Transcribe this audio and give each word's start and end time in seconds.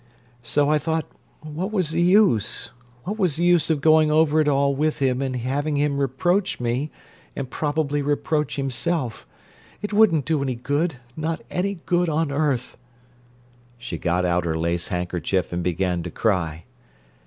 So 0.41 0.67
I 0.67 0.79
thought: 0.79 1.05
What 1.41 1.71
was 1.71 1.91
the 1.91 2.01
use? 2.01 2.71
What 3.03 3.19
was 3.19 3.35
the 3.35 3.43
use 3.43 3.69
of 3.69 3.81
going 3.81 4.09
over 4.09 4.41
it 4.41 4.47
all 4.47 4.73
with 4.73 4.97
him 4.97 5.21
and 5.21 5.35
having 5.35 5.75
him 5.77 5.99
reproach 5.99 6.59
me, 6.59 6.89
and 7.35 7.47
probably 7.51 8.01
reproach 8.01 8.55
himself? 8.55 9.27
It 9.83 9.93
wouldn't 9.93 10.25
do 10.25 10.41
any 10.41 10.55
good—not 10.55 11.43
any 11.51 11.75
good 11.85 12.09
on 12.09 12.31
earth." 12.31 12.77
She 13.77 13.99
got 13.99 14.25
out 14.25 14.43
her 14.43 14.57
lace 14.57 14.87
handkerchief 14.87 15.53
and 15.53 15.61
began 15.61 16.01
to 16.01 16.09
cry. 16.09 16.63